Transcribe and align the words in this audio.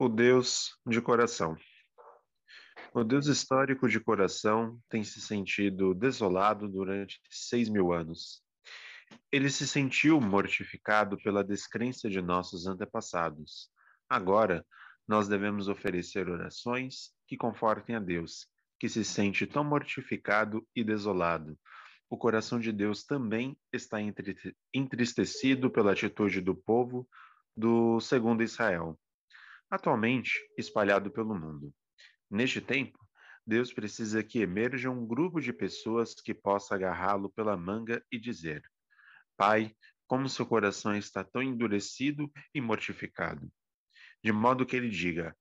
O 0.00 0.08
Deus 0.08 0.78
de 0.86 1.00
coração. 1.00 1.56
O 2.94 3.02
Deus 3.02 3.26
histórico 3.26 3.88
de 3.88 3.98
coração 3.98 4.78
tem 4.88 5.02
se 5.02 5.20
sentido 5.20 5.92
desolado 5.92 6.68
durante 6.68 7.20
seis 7.28 7.68
mil 7.68 7.92
anos. 7.92 8.40
Ele 9.32 9.50
se 9.50 9.66
sentiu 9.66 10.20
mortificado 10.20 11.18
pela 11.18 11.42
descrença 11.42 12.08
de 12.08 12.22
nossos 12.22 12.68
antepassados. 12.68 13.72
Agora, 14.08 14.64
nós 15.06 15.26
devemos 15.26 15.66
oferecer 15.66 16.28
orações 16.28 17.10
que 17.26 17.36
confortem 17.36 17.96
a 17.96 18.00
Deus, 18.00 18.46
que 18.78 18.88
se 18.88 19.04
sente 19.04 19.48
tão 19.48 19.64
mortificado 19.64 20.64
e 20.76 20.84
desolado. 20.84 21.58
O 22.08 22.16
coração 22.16 22.60
de 22.60 22.70
Deus 22.70 23.02
também 23.02 23.58
está 23.72 23.98
entristecido 24.72 25.68
pela 25.68 25.90
atitude 25.90 26.40
do 26.40 26.54
povo 26.54 27.04
do 27.56 27.98
segundo 27.98 28.44
Israel 28.44 28.96
atualmente 29.70 30.38
espalhado 30.56 31.10
pelo 31.10 31.34
mundo. 31.34 31.74
Neste 32.30 32.60
tempo, 32.60 32.98
Deus 33.46 33.72
precisa 33.72 34.22
que 34.22 34.40
emerja 34.40 34.90
um 34.90 35.06
grupo 35.06 35.40
de 35.40 35.52
pessoas 35.52 36.14
que 36.14 36.34
possa 36.34 36.74
agarrá-lo 36.74 37.30
pela 37.30 37.56
manga 37.56 38.04
e 38.12 38.18
dizer: 38.18 38.62
Pai, 39.36 39.74
como 40.06 40.28
seu 40.28 40.46
coração 40.46 40.94
está 40.94 41.24
tão 41.24 41.42
endurecido 41.42 42.30
e 42.54 42.60
mortificado. 42.60 43.50
De 44.22 44.32
modo 44.32 44.66
que 44.66 44.76
ele 44.76 44.90
diga: 44.90 45.36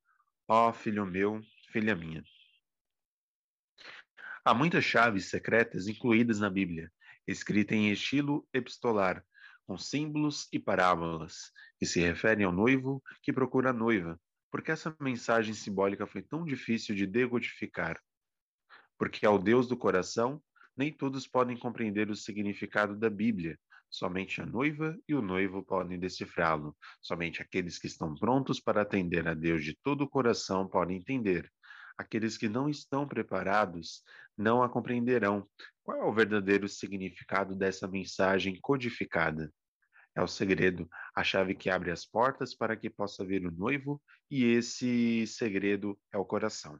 Ó 0.47 0.69
oh, 0.69 0.73
filho 0.73 1.05
meu, 1.05 1.41
filha 1.71 1.95
minha. 1.95 2.23
Há 4.45 4.53
muitas 4.53 4.85
chaves 4.85 5.29
secretas 5.29 5.87
incluídas 5.87 6.39
na 6.39 6.49
Bíblia, 6.49 6.89
escritas 7.27 7.77
em 7.77 7.91
estilo 7.91 8.47
epistolar, 8.53 9.21
com 9.67 9.77
símbolos 9.77 10.47
e 10.51 10.57
parábolas, 10.57 11.51
que 11.77 11.85
se 11.85 11.99
referem 11.99 12.45
ao 12.45 12.53
noivo 12.53 13.03
que 13.21 13.33
procura 13.33 13.71
a 13.71 13.73
noiva. 13.73 14.19
Porque 14.49 14.71
essa 14.71 14.95
mensagem 14.99 15.53
simbólica 15.53 16.07
foi 16.07 16.21
tão 16.21 16.45
difícil 16.45 16.95
de 16.95 17.05
decodificar? 17.05 18.01
Porque 18.97 19.25
ao 19.25 19.37
Deus 19.37 19.67
do 19.67 19.75
coração, 19.75 20.41
nem 20.75 20.91
todos 20.91 21.27
podem 21.27 21.57
compreender 21.57 22.09
o 22.09 22.15
significado 22.15 22.95
da 22.95 23.09
Bíblia. 23.09 23.59
Somente 23.89 24.41
a 24.41 24.45
noiva 24.45 24.97
e 25.07 25.13
o 25.13 25.21
noivo 25.21 25.63
podem 25.63 25.99
decifrá-lo. 25.99 26.75
Somente 27.01 27.41
aqueles 27.41 27.77
que 27.77 27.87
estão 27.87 28.15
prontos 28.15 28.59
para 28.59 28.81
atender 28.81 29.27
a 29.27 29.33
Deus 29.33 29.63
de 29.63 29.77
todo 29.83 30.03
o 30.03 30.09
coração 30.09 30.67
podem 30.67 30.97
entender. 30.97 31.51
Aqueles 31.97 32.37
que 32.37 32.47
não 32.47 32.69
estão 32.69 33.07
preparados 33.07 34.03
não 34.37 34.61
a 34.61 34.69
compreenderão. 34.69 35.47
Qual 35.83 35.97
é 35.97 36.03
o 36.03 36.13
verdadeiro 36.13 36.67
significado 36.67 37.55
dessa 37.55 37.87
mensagem 37.87 38.59
codificada? 38.61 39.51
é 40.17 40.21
o 40.21 40.27
segredo, 40.27 40.89
a 41.15 41.23
chave 41.23 41.53
que 41.53 41.69
abre 41.69 41.91
as 41.91 42.03
portas 42.03 42.55
para 42.55 42.75
que 42.75 42.89
possa 42.89 43.23
vir 43.23 43.45
o 43.45 43.51
noivo, 43.51 44.01
e 44.31 44.45
esse 44.45 45.27
segredo 45.27 45.97
é 46.11 46.17
o 46.17 46.25
coração. 46.25 46.79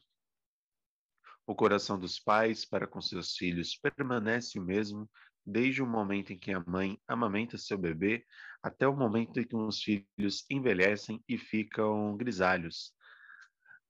O 1.46 1.54
coração 1.54 2.00
dos 2.00 2.20
pais 2.20 2.66
para 2.66 2.88
com 2.88 3.00
seus 3.00 3.36
filhos 3.36 3.76
permanece 3.78 4.59
o 4.59 4.66
mesmo 4.66 5.08
desde 5.46 5.84
o 5.84 5.86
momento 5.86 6.34
em 6.34 6.38
que 6.38 6.52
a 6.52 6.64
mãe 6.66 7.00
amamenta 7.08 7.59
seu 7.59 7.78
bebê 7.78 8.26
até 8.62 8.88
o 8.88 8.98
momento 8.98 9.40
em 9.40 9.48
que 9.48 9.56
os 9.56 9.84
filhos 9.84 10.44
envelhecem 10.50 11.24
e 11.28 11.38
ficam 11.38 12.18
grisalhos. 12.18 12.92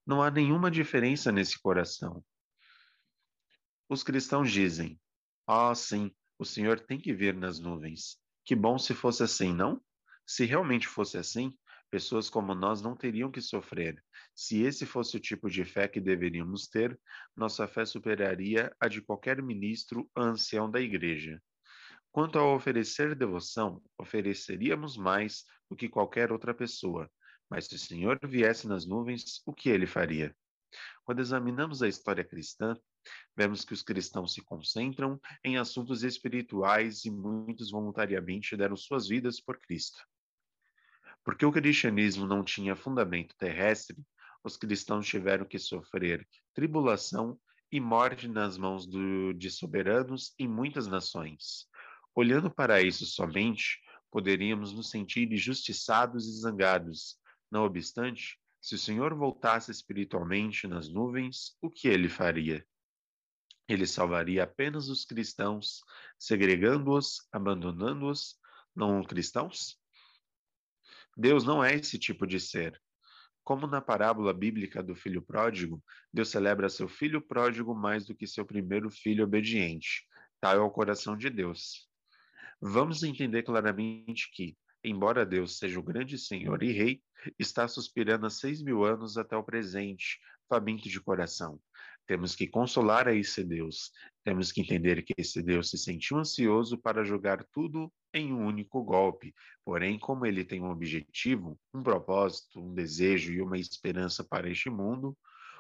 Não 0.08 0.24
há 0.24 0.32
nenhuma 0.32 0.72
diferença 0.72 1.34
nesse 1.34 1.60
coração. 1.60 2.24
Os 3.90 4.04
cristãos 4.04 4.50
dizem: 4.50 4.98
Ah, 5.46 5.76
sim, 5.76 6.16
o 6.40 6.46
Senhor 6.46 6.80
tem 6.80 6.98
que 6.98 7.14
vir 7.14 7.36
nas 7.36 7.60
nuvens. 7.60 8.18
Que 8.46 8.56
bom 8.56 8.80
se 8.80 8.94
fosse 8.94 9.22
assim, 9.24 9.54
não? 9.54 9.82
Se 10.26 10.46
realmente 10.46 10.88
fosse 10.88 11.18
assim, 11.18 11.54
pessoas 11.92 12.30
como 12.30 12.56
nós 12.56 12.82
não 12.82 12.96
teriam 12.96 13.30
que 13.30 13.42
sofrer. 13.42 14.02
Se 14.34 14.62
esse 14.62 14.86
fosse 14.86 15.18
o 15.18 15.20
tipo 15.20 15.50
de 15.50 15.66
fé 15.66 15.90
que 15.90 16.00
deveríamos 16.00 16.70
ter, 16.70 16.98
nossa 17.36 17.68
fé 17.68 17.86
superaria 17.86 18.74
a 18.80 18.88
de 18.88 19.02
qualquer 19.02 19.42
ministro 19.42 20.10
ancião 20.16 20.72
da 20.72 20.80
igreja. 20.80 21.42
Quanto 22.14 22.40
ao 22.40 22.56
oferecer 22.56 23.14
devoção, 23.14 23.84
ofereceríamos 23.98 24.96
mais 24.96 25.44
do 25.70 25.76
que 25.76 25.90
qualquer 25.90 26.32
outra 26.32 26.54
pessoa. 26.54 27.12
Mas 27.50 27.66
se 27.66 27.76
o 27.76 27.80
Senhor 27.80 28.20
viesse 28.24 28.68
nas 28.68 28.86
nuvens, 28.86 29.42
o 29.46 29.54
que 29.54 29.70
ele 29.70 29.88
faria? 29.88 30.36
Quando 31.04 31.22
examinamos 31.22 31.82
a 31.82 31.88
história 31.88 32.24
cristã, 32.24 32.76
Vemos 33.36 33.64
que 33.64 33.74
os 33.74 33.82
cristãos 33.82 34.34
se 34.34 34.42
concentram 34.42 35.20
em 35.44 35.58
assuntos 35.58 36.04
espirituais 36.04 37.06
e 37.06 37.12
muitos 37.12 37.72
voluntariamente 37.72 38.58
deram 38.58 38.76
suas 38.76 39.08
vidas 39.08 39.40
por 39.40 39.60
Cristo. 39.60 40.00
Porque 41.24 41.46
o 41.46 41.52
cristianismo 41.52 42.26
não 42.26 42.44
tinha 42.44 42.76
fundamento 42.76 43.36
terrestre, 43.38 43.98
os 44.44 44.56
cristãos 44.56 45.06
tiveram 45.06 45.46
que 45.46 45.60
sofrer 45.60 46.28
tribulação 46.54 47.40
e 47.72 47.80
morte 47.80 48.28
nas 48.28 48.58
mãos 48.58 48.88
do, 48.88 49.34
de 49.34 49.52
soberanos 49.52 50.34
em 50.40 50.48
muitas 50.48 50.88
nações. 50.88 51.68
Olhando 52.16 52.50
para 52.50 52.82
isso 52.82 53.06
somente, 53.06 53.80
poderíamos 54.10 54.74
nos 54.74 54.90
sentir 54.90 55.32
injustiçados 55.32 56.26
e 56.28 56.42
zangados. 56.42 57.18
Não 57.52 57.64
obstante, 57.64 58.40
se 58.60 58.76
o 58.76 58.78
Senhor 58.78 59.14
voltasse 59.16 59.72
espiritualmente 59.72 60.68
nas 60.68 60.90
nuvens, 60.90 61.56
o 61.62 61.70
que 61.70 61.88
ele 61.88 62.10
faria? 62.10 62.66
Ele 63.68 63.86
salvaria 63.86 64.44
apenas 64.44 64.90
os 64.90 65.06
cristãos, 65.06 65.82
segregando-os, 66.18 67.28
abandonando-os 67.32 68.40
não 68.76 69.04
cristãos? 69.04 69.80
Deus 71.16 71.44
não 71.44 71.64
é 71.64 71.74
esse 71.74 71.98
tipo 71.98 72.28
de 72.28 72.40
ser. 72.40 72.80
Como 73.44 73.66
na 73.66 73.82
parábola 73.82 74.34
bíblica 74.34 74.84
do 74.84 74.96
filho 74.96 75.22
pródigo, 75.22 75.84
Deus 76.14 76.30
celebra 76.30 76.70
seu 76.70 76.88
filho 76.88 77.22
pródigo 77.22 77.74
mais 77.74 78.06
do 78.06 78.14
que 78.14 78.28
seu 78.28 78.46
primeiro 78.46 78.92
filho 78.92 79.24
obediente. 79.24 80.06
Tal 80.40 80.58
é 80.58 80.60
o 80.60 80.70
coração 80.70 81.18
de 81.18 81.30
Deus. 81.30 81.90
Vamos 82.62 83.04
entender 83.04 83.44
claramente 83.44 84.30
que, 84.32 84.56
embora 84.90 85.26
Deus 85.26 85.58
seja 85.58 85.80
o 85.80 85.84
grande 85.84 86.18
Senhor 86.18 86.62
e 86.64 86.72
Rei, 86.72 87.02
está 87.38 87.68
suspirando 87.68 88.26
há 88.26 88.30
seis 88.30 88.62
mil 88.62 88.84
anos 88.84 89.18
até 89.18 89.36
o 89.36 89.44
presente, 89.44 90.20
faminto 90.48 90.88
de 90.88 91.02
coração. 91.02 91.60
Temos 92.06 92.36
que 92.36 92.48
consolar 92.48 93.08
a 93.08 93.14
esse 93.14 93.44
Deus. 93.44 93.92
Temos 94.24 94.52
que 94.52 94.62
entender 94.62 95.04
que 95.04 95.14
esse 95.18 95.44
Deus 95.44 95.70
se 95.70 95.78
sentiu 95.78 96.18
ansioso 96.18 96.78
para 96.78 97.04
jogar 97.04 97.44
tudo 97.52 97.92
em 98.14 98.34
um 98.34 98.46
único 98.46 98.82
golpe. 98.82 99.36
Porém, 99.66 100.00
como 100.00 100.26
ele 100.26 100.46
tem 100.46 100.62
um 100.62 100.72
objetivo, 100.72 101.60
um 101.74 101.84
propósito, 101.84 102.62
um 102.62 102.74
desejo 102.74 103.34
e 103.34 103.42
uma 103.42 103.58
esperança 103.58 104.24
para 104.24 104.50
este 104.50 104.70
mundo, 104.70 105.18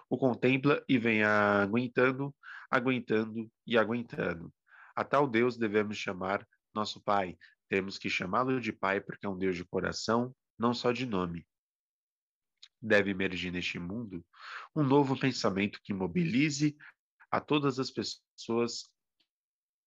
o 0.10 0.18
contempla 0.18 0.82
e 0.88 0.98
vem 0.98 1.22
aguentando, 1.22 2.34
aguentando 2.72 3.52
e 3.66 3.78
aguentando. 3.78 4.52
A 4.96 5.04
tal 5.04 5.28
Deus 5.28 5.58
devemos 5.58 5.98
chamar 5.98 6.48
nosso 6.74 7.02
Pai. 7.04 7.38
Temos 7.70 7.98
que 7.98 8.10
chamá-lo 8.10 8.60
de 8.62 8.72
Pai 8.72 9.02
porque 9.02 9.26
é 9.26 9.30
um 9.30 9.38
Deus 9.38 9.56
de 9.56 9.66
coração, 9.66 10.36
não 10.58 10.74
só 10.74 10.92
de 10.92 11.06
nome. 11.06 11.46
Deve 12.82 13.12
emergir 13.12 13.52
neste 13.52 13.80
mundo 13.80 14.26
um 14.76 14.84
novo 14.84 15.20
pensamento 15.20 15.82
que 15.84 15.94
mobilize 15.94 16.78
a 17.32 17.42
todas 17.42 17.80
as 17.80 17.92
pessoas 17.92 18.90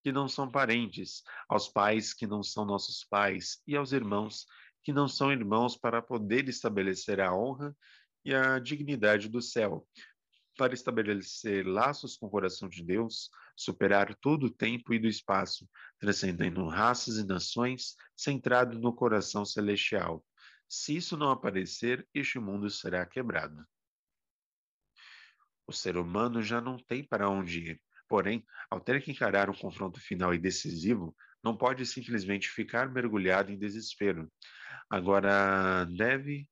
que 0.03 0.13
não 0.13 0.29
são 0.29 0.51
parentes, 0.51 1.23
aos 1.49 1.69
pais 1.69 2.15
que 2.15 2.27
não 2.27 2.43
são 2.43 2.65
nossos 2.65 3.05
pais 3.05 3.63
e 3.67 3.77
aos 3.77 3.93
irmãos 3.93 4.47
que 4.83 4.93
não 4.93 5.07
são 5.07 5.33
irmãos 5.33 5.77
para 5.77 6.01
poder 6.01 6.49
estabelecer 6.49 7.21
a 7.21 7.35
honra 7.35 7.77
e 8.25 8.35
a 8.35 8.59
dignidade 8.59 9.29
do 9.29 9.41
céu, 9.41 9.87
para 10.57 10.75
estabelecer 10.75 11.67
laços 11.67 12.17
com 12.17 12.27
o 12.27 12.31
coração 12.31 12.69
de 12.69 12.83
Deus, 12.83 13.31
superar 13.61 14.15
todo 14.17 14.47
o 14.47 14.51
tempo 14.51 14.95
e 14.95 14.99
do 14.99 15.07
espaço, 15.07 15.69
transcendendo 15.99 16.67
raças 16.67 17.19
e 17.19 17.27
nações, 17.27 17.95
centrado 18.17 18.79
no 18.79 18.95
coração 18.95 19.45
celestial, 19.45 20.25
se 20.67 20.97
isso 20.97 21.17
não 21.17 21.31
aparecer, 21.31 22.09
este 22.15 22.39
mundo 22.39 22.71
será 22.71 23.05
quebrado. 23.05 23.67
O 25.67 25.73
ser 25.73 25.97
humano 25.97 26.41
já 26.43 26.61
não 26.61 26.79
tem 26.79 27.05
para 27.05 27.29
onde 27.29 27.73
ir. 27.73 27.83
Porém, 28.09 28.45
ao 28.71 28.81
ter 28.81 29.03
que 29.03 29.11
encarar 29.11 29.51
um 29.51 29.55
confronto 29.55 30.01
final 30.01 30.33
e 30.33 30.39
decisivo, 30.39 31.15
não 31.43 31.57
pode 31.57 31.85
simplesmente 31.85 32.49
ficar 32.49 32.89
mergulhado 32.89 33.51
em 33.53 33.59
desespero. 33.59 34.31
Agora 34.89 35.85
deve 35.85 36.49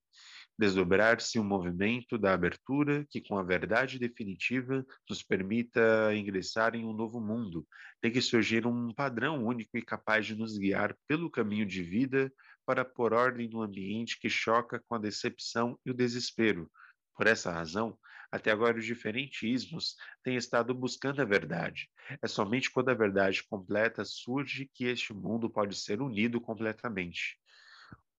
desdobrar-se 0.58 1.38
um 1.38 1.44
movimento 1.44 2.18
da 2.18 2.34
abertura 2.34 3.06
que, 3.08 3.20
com 3.20 3.38
a 3.38 3.42
verdade 3.44 3.98
definitiva, 3.98 4.84
nos 5.08 5.22
permita 5.22 6.12
ingressar 6.14 6.74
em 6.74 6.84
um 6.84 6.92
novo 6.92 7.20
mundo. 7.20 7.66
Tem 8.00 8.10
que 8.10 8.20
surgir 8.20 8.66
um 8.66 8.92
padrão 8.92 9.44
único 9.46 9.78
e 9.78 9.82
capaz 9.82 10.26
de 10.26 10.34
nos 10.34 10.58
guiar 10.58 10.96
pelo 11.06 11.30
caminho 11.30 11.64
de 11.64 11.82
vida 11.82 12.32
para 12.66 12.84
pôr 12.84 13.12
ordem 13.12 13.48
no 13.48 13.62
ambiente 13.62 14.18
que 14.18 14.28
choca 14.28 14.82
com 14.88 14.96
a 14.96 14.98
decepção 14.98 15.78
e 15.86 15.90
o 15.90 15.94
desespero. 15.94 16.68
Por 17.14 17.26
essa 17.26 17.52
razão, 17.52 17.96
até 18.30 18.50
agora 18.50 18.78
os 18.78 18.84
diferentes 18.84 19.42
ismos 19.42 19.96
têm 20.22 20.36
estado 20.36 20.74
buscando 20.74 21.22
a 21.22 21.24
verdade. 21.24 21.88
É 22.20 22.26
somente 22.26 22.70
quando 22.70 22.90
a 22.90 22.94
verdade 22.94 23.42
completa 23.48 24.04
surge 24.04 24.68
que 24.74 24.84
este 24.84 25.14
mundo 25.14 25.48
pode 25.48 25.76
ser 25.76 26.02
unido 26.02 26.40
completamente. 26.40 27.38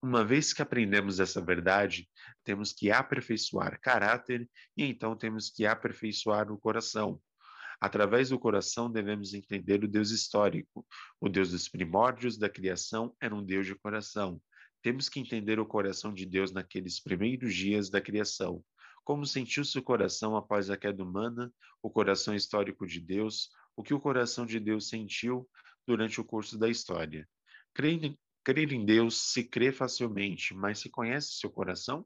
Uma 0.01 0.23
vez 0.23 0.53
que 0.53 0.61
aprendemos 0.61 1.19
essa 1.19 1.41
verdade, 1.41 2.09
temos 2.45 2.71
que 2.71 2.89
aperfeiçoar 2.89 3.79
caráter 3.81 4.49
e 4.77 4.85
então 4.85 5.13
temos 5.13 5.49
que 5.49 5.65
aperfeiçoar 5.65 6.49
o 6.51 6.57
coração. 6.57 7.21
Através 7.81 8.29
do 8.29 8.39
coração 8.39 8.89
devemos 8.89 9.33
entender 9.33 9.83
o 9.83 9.87
Deus 9.87 10.11
histórico. 10.11 10.85
O 11.19 11.27
Deus 11.27 11.51
dos 11.51 11.67
primórdios 11.67 12.37
da 12.37 12.49
criação 12.49 13.13
era 13.21 13.35
um 13.35 13.43
Deus 13.43 13.65
de 13.65 13.75
coração. 13.75 14.41
Temos 14.81 15.09
que 15.09 15.19
entender 15.19 15.59
o 15.59 15.65
coração 15.65 16.13
de 16.13 16.25
Deus 16.25 16.51
naqueles 16.51 17.01
primeiros 17.01 17.53
dias 17.53 17.89
da 17.89 17.99
criação. 17.99 18.63
Como 19.03 19.25
sentiu-se 19.25 19.77
o 19.77 19.83
coração 19.83 20.35
após 20.37 20.69
a 20.69 20.77
queda 20.77 21.03
humana, 21.03 21.51
o 21.81 21.89
coração 21.89 22.33
histórico 22.33 22.87
de 22.87 23.01
Deus, 23.01 23.49
o 23.75 23.83
que 23.83 23.93
o 23.93 23.99
coração 23.99 24.45
de 24.45 24.59
Deus 24.59 24.87
sentiu 24.87 25.49
durante 25.85 26.21
o 26.21 26.25
curso 26.25 26.57
da 26.57 26.69
história. 26.69 27.27
Crer, 27.73 28.15
crer 28.53 28.73
em 28.73 28.83
Deus 28.83 29.31
se 29.31 29.43
crê 29.43 29.71
facilmente, 29.71 30.55
mas 30.55 30.79
se 30.79 30.89
conhece 30.89 31.33
seu 31.33 31.51
coração? 31.51 32.03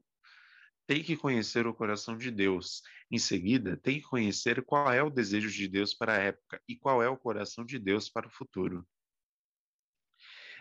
Tem 0.86 1.02
que 1.02 1.16
conhecer 1.16 1.66
o 1.66 1.72
coração 1.72 2.18
de 2.18 2.30
Deus. 2.30 2.82
Em 3.10 3.18
seguida, 3.18 3.78
tem 3.78 3.98
que 3.98 4.06
conhecer 4.06 4.62
qual 4.62 4.92
é 4.92 5.02
o 5.02 5.08
desejo 5.08 5.50
de 5.50 5.66
Deus 5.66 5.94
para 5.94 6.12
a 6.12 6.18
época 6.18 6.60
e 6.68 6.76
qual 6.76 7.02
é 7.02 7.08
o 7.08 7.16
coração 7.16 7.64
de 7.64 7.78
Deus 7.78 8.10
para 8.10 8.26
o 8.26 8.30
futuro. 8.30 8.86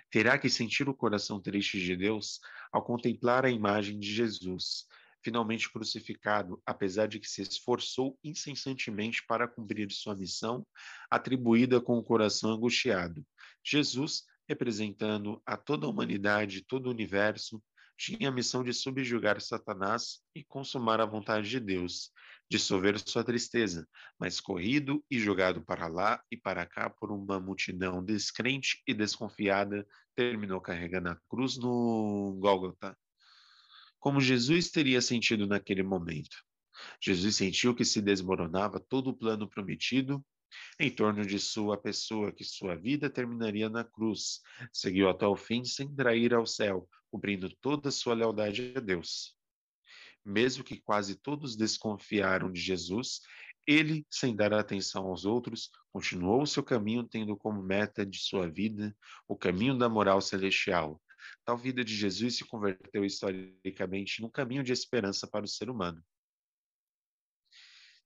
Terá 0.09 0.37
que 0.37 0.49
sentir 0.49 0.87
o 0.87 0.93
coração 0.93 1.41
triste 1.41 1.77
de 1.77 1.97
Deus 1.97 2.39
ao 2.71 2.81
contemplar 2.81 3.43
a 3.43 3.49
imagem 3.49 3.99
de 3.99 4.13
Jesus, 4.13 4.85
finalmente 5.21 5.69
crucificado, 5.69 6.61
apesar 6.65 7.07
de 7.07 7.19
que 7.19 7.27
se 7.27 7.41
esforçou 7.41 8.17
incessantemente 8.23 9.25
para 9.25 9.49
cumprir 9.49 9.91
sua 9.91 10.15
missão, 10.15 10.65
atribuída 11.11 11.81
com 11.81 11.97
o 11.97 12.03
coração 12.03 12.51
angustiado. 12.51 13.25
Jesus, 13.61 14.23
representando 14.53 15.41
a 15.45 15.57
toda 15.57 15.87
a 15.87 15.89
humanidade, 15.89 16.63
todo 16.63 16.85
o 16.85 16.91
universo, 16.91 17.61
tinha 17.97 18.29
a 18.29 18.31
missão 18.31 18.63
de 18.63 18.71
subjugar 18.71 19.41
Satanás 19.41 20.21
e 20.35 20.43
consumar 20.43 21.01
a 21.01 21.05
vontade 21.05 21.49
de 21.49 21.59
Deus, 21.59 22.11
dissolver 22.49 22.99
sua 22.99 23.23
tristeza, 23.23 23.87
mas 24.19 24.39
corrido 24.39 25.03
e 25.09 25.19
jogado 25.19 25.63
para 25.63 25.87
lá 25.87 26.21
e 26.31 26.37
para 26.37 26.65
cá 26.65 26.89
por 26.89 27.11
uma 27.11 27.39
multidão 27.39 28.03
descrente 28.03 28.81
e 28.87 28.93
desconfiada, 28.93 29.87
terminou 30.15 30.61
carregando 30.61 31.09
a 31.09 31.17
cruz 31.27 31.57
no 31.57 32.37
Gólgota, 32.39 32.95
como 33.99 34.21
Jesus 34.21 34.69
teria 34.69 35.01
sentido 35.01 35.47
naquele 35.47 35.81
momento. 35.81 36.37
Jesus 37.01 37.35
sentiu 37.35 37.73
que 37.73 37.85
se 37.85 38.01
desmoronava 38.01 38.79
todo 38.79 39.09
o 39.09 39.17
plano 39.17 39.49
prometido 39.49 40.23
em 40.79 40.89
torno 40.89 41.25
de 41.25 41.39
sua 41.39 41.77
pessoa, 41.77 42.31
que 42.31 42.43
sua 42.43 42.75
vida 42.75 43.09
terminaria 43.09 43.69
na 43.69 43.83
cruz. 43.83 44.41
Seguiu 44.71 45.09
até 45.09 45.25
o 45.25 45.35
fim 45.35 45.63
sem 45.63 45.93
trair 45.93 46.33
ao 46.33 46.45
céu, 46.45 46.87
cumprindo 47.09 47.49
toda 47.61 47.91
sua 47.91 48.13
lealdade 48.13 48.73
a 48.75 48.79
Deus. 48.79 49.35
Mesmo 50.25 50.63
que 50.63 50.79
quase 50.79 51.15
todos 51.15 51.55
desconfiaram 51.55 52.51
de 52.51 52.61
Jesus, 52.61 53.21
ele, 53.67 54.05
sem 54.09 54.35
dar 54.35 54.53
atenção 54.53 55.07
aos 55.07 55.25
outros, 55.25 55.69
continuou 55.91 56.45
seu 56.45 56.63
caminho, 56.63 57.03
tendo 57.03 57.35
como 57.35 57.61
meta 57.61 58.05
de 58.05 58.19
sua 58.19 58.49
vida 58.49 58.95
o 59.27 59.35
caminho 59.35 59.77
da 59.77 59.87
moral 59.87 60.21
celestial, 60.21 61.01
Tal 61.45 61.57
vida 61.57 61.83
de 61.83 61.95
Jesus 61.95 62.37
se 62.37 62.45
converteu 62.45 63.03
historicamente 63.03 64.21
num 64.21 64.29
caminho 64.29 64.63
de 64.63 64.71
esperança 64.71 65.27
para 65.27 65.45
o 65.45 65.47
ser 65.47 65.69
humano. 65.69 66.03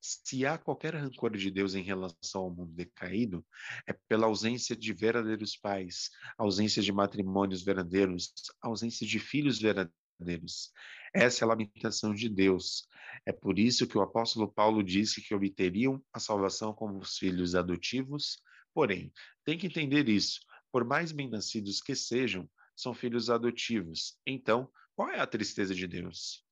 Se 0.00 0.46
há 0.46 0.56
qualquer 0.56 0.94
rancor 0.94 1.36
de 1.36 1.50
Deus 1.50 1.74
em 1.74 1.82
relação 1.82 2.42
ao 2.42 2.54
mundo 2.54 2.72
decaído, 2.72 3.44
é 3.86 3.92
pela 3.92 4.26
ausência 4.26 4.76
de 4.76 4.92
verdadeiros 4.92 5.56
pais, 5.56 6.10
ausência 6.36 6.80
de 6.82 6.92
matrimônios 6.92 7.62
verdadeiros, 7.62 8.32
ausência 8.62 9.06
de 9.06 9.18
filhos 9.18 9.58
verdadeiros. 9.58 10.72
Essa 11.14 11.42
é 11.42 11.46
a 11.46 11.48
lamentação 11.48 12.14
de 12.14 12.28
Deus. 12.28 12.86
É 13.26 13.32
por 13.32 13.58
isso 13.58 13.86
que 13.86 13.98
o 13.98 14.02
apóstolo 14.02 14.52
Paulo 14.52 14.82
disse 14.82 15.20
que 15.20 15.34
obteriam 15.34 16.02
a 16.12 16.20
salvação 16.20 16.72
como 16.72 16.98
os 16.98 17.18
filhos 17.18 17.54
adotivos. 17.54 18.40
Porém, 18.72 19.12
tem 19.44 19.58
que 19.58 19.66
entender 19.66 20.08
isso. 20.08 20.40
Por 20.70 20.84
mais 20.84 21.10
bem-nascidos 21.12 21.80
que 21.80 21.94
sejam, 21.94 22.48
são 22.76 22.94
filhos 22.94 23.30
adotivos. 23.30 24.16
Então, 24.26 24.70
qual 24.94 25.10
é 25.10 25.18
a 25.18 25.26
tristeza 25.26 25.74
de 25.74 25.86
Deus? 25.86 26.47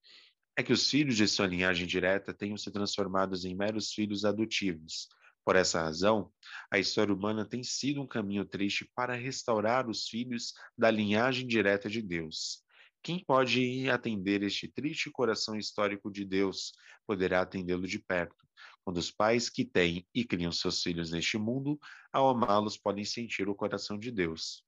É 0.56 0.62
que 0.62 0.72
os 0.72 0.88
filhos 0.88 1.16
de 1.16 1.28
sua 1.28 1.46
linhagem 1.46 1.86
direta 1.86 2.32
tenham 2.32 2.56
se 2.56 2.70
transformados 2.70 3.44
em 3.44 3.54
meros 3.54 3.92
filhos 3.92 4.24
adotivos. 4.24 5.08
Por 5.44 5.54
essa 5.54 5.82
razão, 5.82 6.32
a 6.70 6.78
história 6.78 7.14
humana 7.14 7.44
tem 7.44 7.62
sido 7.62 8.02
um 8.02 8.06
caminho 8.06 8.44
triste 8.44 8.90
para 8.94 9.14
restaurar 9.14 9.88
os 9.88 10.08
filhos 10.08 10.54
da 10.76 10.90
linhagem 10.90 11.46
direta 11.46 11.88
de 11.88 12.00
Deus. 12.00 12.64
Quem 13.02 13.22
pode 13.24 13.88
atender 13.88 14.42
este 14.42 14.66
triste 14.66 15.10
coração 15.10 15.56
histórico 15.56 16.10
de 16.10 16.24
Deus 16.24 16.72
poderá 17.06 17.42
atendê-lo 17.42 17.86
de 17.86 18.00
perto, 18.00 18.34
quando 18.82 18.96
os 18.96 19.10
pais 19.10 19.48
que 19.48 19.64
têm 19.64 20.04
e 20.14 20.24
criam 20.24 20.50
seus 20.50 20.82
filhos 20.82 21.12
neste 21.12 21.38
mundo, 21.38 21.78
ao 22.12 22.28
amá-los, 22.28 22.76
podem 22.76 23.04
sentir 23.04 23.48
o 23.48 23.54
coração 23.54 23.98
de 23.98 24.10
Deus. 24.10 24.64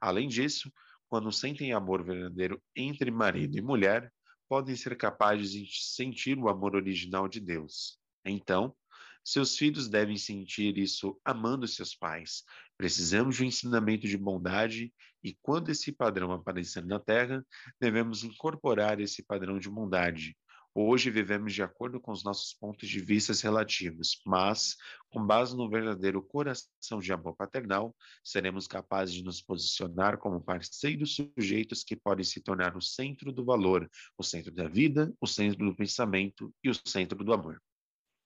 Além 0.00 0.26
disso, 0.26 0.72
quando 1.08 1.30
sentem 1.30 1.72
amor 1.72 2.02
verdadeiro 2.02 2.60
entre 2.74 3.10
marido 3.10 3.58
e 3.58 3.62
mulher, 3.62 4.12
podem 4.50 4.74
ser 4.74 4.96
capazes 4.96 5.52
de 5.52 5.68
sentir 5.80 6.36
o 6.36 6.48
amor 6.48 6.74
original 6.74 7.28
de 7.28 7.38
Deus. 7.38 8.00
Então, 8.24 8.74
seus 9.24 9.56
filhos 9.56 9.88
devem 9.88 10.16
sentir 10.16 10.76
isso 10.76 11.16
amando 11.24 11.68
seus 11.68 11.94
pais. 11.94 12.42
Precisamos 12.76 13.36
de 13.36 13.44
um 13.44 13.46
ensinamento 13.46 14.08
de 14.08 14.18
bondade 14.18 14.92
e, 15.22 15.38
quando 15.40 15.68
esse 15.68 15.92
padrão 15.92 16.32
aparecer 16.32 16.84
na 16.84 16.98
Terra, 16.98 17.46
devemos 17.80 18.24
incorporar 18.24 18.98
esse 18.98 19.22
padrão 19.22 19.56
de 19.56 19.70
bondade, 19.70 20.36
Hoje 20.72 21.10
vivemos 21.10 21.52
de 21.52 21.64
acordo 21.64 22.00
com 22.00 22.12
os 22.12 22.22
nossos 22.22 22.54
pontos 22.54 22.88
de 22.88 23.00
vista 23.00 23.32
relativos, 23.42 24.20
mas, 24.24 24.76
com 25.08 25.26
base 25.26 25.56
no 25.56 25.68
verdadeiro 25.68 26.22
coração 26.22 27.00
de 27.00 27.12
amor 27.12 27.34
paternal, 27.34 27.94
seremos 28.22 28.68
capazes 28.68 29.16
de 29.16 29.24
nos 29.24 29.42
posicionar 29.42 30.16
como 30.18 30.40
parceiros 30.40 31.16
sujeitos 31.16 31.82
que 31.82 31.96
podem 31.96 32.24
se 32.24 32.40
tornar 32.40 32.76
o 32.76 32.80
centro 32.80 33.32
do 33.32 33.44
valor, 33.44 33.90
o 34.16 34.22
centro 34.22 34.52
da 34.52 34.68
vida, 34.68 35.12
o 35.20 35.26
centro 35.26 35.66
do 35.66 35.74
pensamento 35.74 36.54
e 36.62 36.70
o 36.70 36.74
centro 36.86 37.24
do 37.24 37.32
amor. 37.32 37.60